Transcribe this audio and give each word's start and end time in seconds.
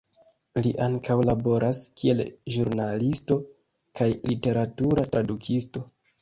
Li 0.65 0.69
ankaŭ 0.85 1.17
laboras 1.29 1.81
kiel 2.01 2.23
ĵurnalisto 2.55 3.37
kaj 4.01 4.09
literatura 4.33 5.05
tradukisto. 5.13 5.87